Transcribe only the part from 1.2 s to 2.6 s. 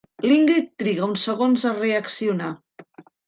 segons a reaccionar.